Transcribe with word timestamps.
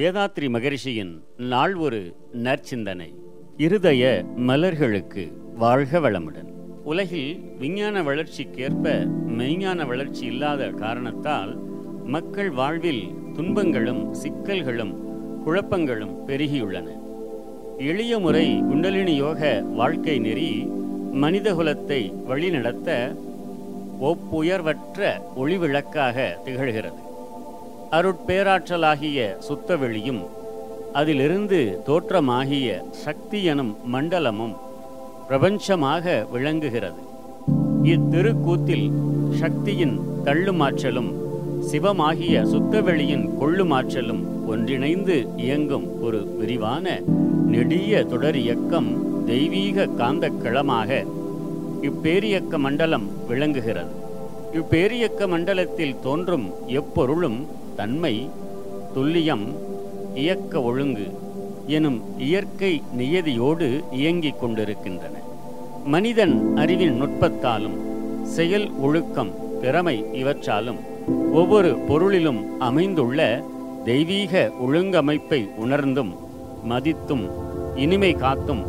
வேதாத்ரி 0.00 0.48
மகரிஷியின் 0.48 1.20
நாள் 1.36 1.74
ஒரு 1.74 2.16
நற்சிந்தனை. 2.32 3.14
இருதய 3.56 4.24
மலர்களுக்கு 4.36 5.32
வாழ்க 5.56 5.98
வளமுடன். 5.98 6.48
உலகில் 6.84 7.40
விஞ்ஞான 7.58 8.02
வளர்ச்சிக்கேற்ப 8.02 9.08
மெய்ஞான 9.28 9.86
வளர்ச்சி 9.86 10.26
இல்லாத 10.26 10.68
காரணத்தால் 10.68 11.58
மக்கள் 12.04 12.50
வாழ்வில் 12.50 13.08
துன்பங்களும் 13.34 14.14
சிக்கல்களும் 14.14 14.94
குழப்பங்களும் 15.46 16.16
பெருகியுள்ளன. 16.26 16.88
எளிய 17.78 18.18
முறை 18.18 18.58
குண்டலினி 18.58 19.16
யோக 19.16 19.62
வாழ்க்கை 19.66 20.18
நெறி 20.18 20.68
மனிதகுலத்தை 21.14 22.24
வழிநடத்த 22.24 23.16
ஒப்புயர்வற்ற 24.02 25.20
ஒளிவிளக்காக 25.36 26.32
திகழ்கிறது. 26.44 27.08
அருட்பேராற்றலாகிய 27.96 29.20
சுத்தவெளியும் 29.46 30.20
அதிலிருந்து 30.98 31.58
தோற்றமாகிய 31.86 32.68
சக்தி 33.04 33.38
எனும் 33.52 33.72
மண்டலமும் 33.94 34.54
பிரபஞ்சமாக 35.28 36.04
விளங்குகிறது. 36.32 37.02
இத்திருக்கூத்தில் 37.92 38.86
சக்தியின் 39.40 39.96
தள்ளுமாற்றலும் 40.26 41.10
சிவமாகிய 41.70 42.44
சுத்தவெளியின் 42.52 43.26
கொள்ளுமாற்றலும் 43.40 44.22
ஒன்றிணைந்து 44.52 45.16
இயங்கும் 45.36 45.86
ஒரு 46.00 46.20
விரிவான 46.38 47.00
நெடிய 47.54 48.04
தொடர் 48.04 48.38
இயக்கம் 48.44 48.90
தெய்வீக 49.26 49.88
காந்தக்களமாக 50.00 51.04
இப்பேரியக்க 51.88 52.58
மண்டலம் 52.66 53.08
விளங்குகிறது. 53.28 53.94
இப்பேரியக்க 54.60 55.26
மண்டலத்தில் 55.34 55.98
தோன்றும் 56.06 56.46
எப்பொருளும் 56.80 57.40
தன்மை 57.76 58.14
துல்லியம் 58.94 59.46
இயக்க 60.14 60.62
ஒழுங்கு 60.62 61.06
எனும் 61.66 61.98
இயற்கை 62.18 62.82
நியதியோடு 62.98 63.68
இயங்கிக் 63.92 64.40
கொண்டிருக்கின்றன. 64.40 65.16
மனிதன் 65.84 66.56
அறிவின் 66.56 66.96
நுட்பத்தாலும் 67.02 67.76
செயல் 68.24 68.68
ஒழுக்கம் 68.80 69.30
திறமை 69.60 69.96
இவற்றாலும் 70.12 70.80
ஒவ்வொரு 71.32 71.78
பொருளிலும் 71.88 72.40
அமைந்துள்ள 72.58 73.44
தெய்வீக 73.84 74.50
ஒழுங்கமைப்பை 74.66 75.40
உணர்ந்தும் 75.56 76.12
மதித்தும் 76.64 77.24
இனிமை 77.76 78.12
காத்தும் 78.14 78.62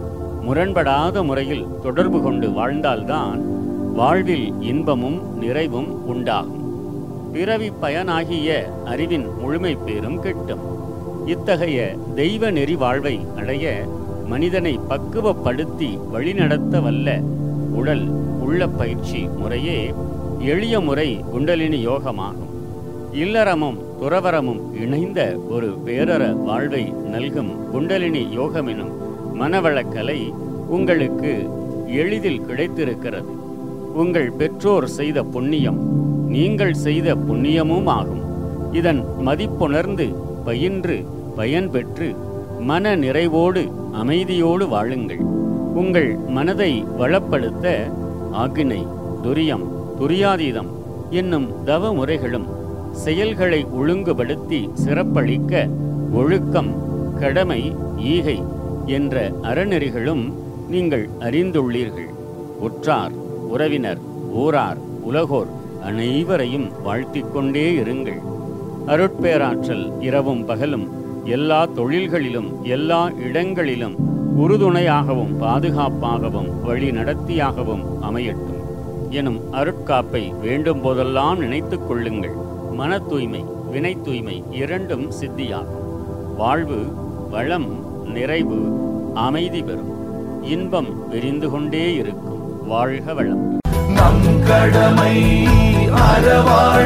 முரண்படாத 0.47 1.23
முறையில் 1.23 1.65
தொடர்பு 1.81 2.21
கொண்டு 2.21 2.49
வாழ்ந்தால்தான் 2.49 3.41
வாழ்வில் 3.93 4.61
இன்பமும் 4.61 5.19
நிறைவும் 5.39 6.05
உண்டாகும். 6.05 6.60
பிறவி 7.31 7.71
பயனாகிய 7.81 8.49
அறிவின் 8.85 9.25
முழுமை 9.39 9.75
பேரும் 9.75 10.19
கிட்டும். 10.19 10.63
இத்தகைய 11.25 11.95
தெய்வ 12.15 12.51
நெறி 12.51 12.75
வாழ்வை 12.75 13.19
அடைய 13.37 13.87
மனிதனை 14.27 14.79
பக்குவப்படுத்தி 14.89 15.99
வழிநடத்த 16.11 16.79
வல்ல 16.79 17.19
உடல் 17.71 18.07
உள்ள 18.41 18.67
பயிற்சி 18.67 19.27
முறையே 19.37 19.93
எளிய 20.39 20.79
முறை 20.79 21.23
குண்டலினி 21.31 21.87
யோகமாகும். 21.87 22.49
இல்லறமும் 23.13 23.79
துறவரமும் 24.01 24.61
இணைந்த 24.81 25.39
ஒரு 25.49 25.77
பேரற 25.85 26.43
வாழ்வை 26.43 26.93
நல்கும் 27.11 27.69
குண்டலினி 27.71 28.23
யோகமெனும் 28.37 28.93
மனவளக்கலை 29.39 30.19
உங்களுக்கு 30.67 31.49
எளிதில் 31.87 32.45
கிடைத்திருக்கிறது. 32.45 33.31
உங்கள் 33.93 34.31
பெற்றோர் 34.31 34.87
செய்த 34.87 35.23
புண்ணியம் 35.23 35.79
நீங்கள் 36.33 36.75
செய்த 36.85 37.15
புண்ணியமும் 37.27 37.89
ஆகும் 37.97 38.23
இதன் 38.79 39.01
மதிப்புணர்ந்து 39.27 40.05
பயின்று 40.45 40.97
பயன்பெற்று 41.37 42.07
மன 42.69 42.93
நிறைவோடு 43.03 43.61
அமைதியோடு 44.01 44.65
வாழுங்கள். 44.73 45.21
உங்கள் 45.81 46.09
மனதை 46.35 46.71
வளப்படுத்த 46.99 47.65
ஆக்கினை 48.43 48.81
துரியம் 49.25 49.65
துரியாதீதம் 49.99 50.69
என்னும் 51.19 51.47
தவ 51.69 51.93
முறைகளும் 51.93 52.47
செயல்களை 53.03 53.61
ஒழுங்குபடுத்தி 53.79 54.59
சிறப்பளிக்க 54.83 55.63
ஒழுக்கம் 56.21 56.71
கடமை 57.21 57.61
ஈகை 58.13 58.37
என்ற 58.97 59.15
அறநெறிகளும் 59.49 60.23
நீங்கள் 60.73 61.05
அறிந்துள்ளீர்கள். 61.27 62.11
உற்றார் 62.67 63.15
உறவினர் 63.53 64.01
ஊரார் 64.43 64.79
உலகோர் 65.09 65.51
அனைவரையும் 65.81 66.81
வாழ்த்திக் 66.83 67.33
கொண்டே 67.33 67.77
இருங்கள். 67.77 68.21
அருட்பேராற்றல் 68.87 69.91
இரவும் 69.99 70.45
பகலும் 70.45 70.89
எல்லா 71.25 71.65
தொழில்களிலும் 71.65 72.61
எல்லா 72.61 73.09
இடங்களிலும் 73.09 73.95
உறுதுணையாகவும் 74.37 75.37
பாதுகாப்பாகவும் 75.39 76.61
வழி 76.63 76.91
நடத்தியாகவும் 76.91 77.83
அமையட்டும். 78.01 78.59
எனும் 79.09 79.39
அருட்காப்பை 79.53 80.39
வேண்டும் 80.39 80.81
போதெல்லாம் 80.81 81.39
நினைத்துக் 81.39 81.87
கொள்ளுங்கள். 81.87 82.33
மன 82.71 82.99
தூய்மை 82.99 83.43
வினை 83.71 83.97
தூய்மை 84.01 84.43
இரண்டும் 84.51 85.11
சித்தியாகும். 85.21 85.89
வாழ்வு 86.37 86.79
வளம் 87.31 87.69
நிறைவு 88.13 88.59
அமைதி 89.13 89.61
பெறும். 89.61 89.99
இன்பம் 90.43 91.09
விரிந்து 91.09 91.49
கொண்டே 91.49 91.93
இருக்கும். 91.93 92.67
வாழ்க 92.67 93.13
வளம் 93.13 93.59
நம் 94.01 94.27
கடமை 94.47 95.15
அறவாழ்வின் 96.03 96.80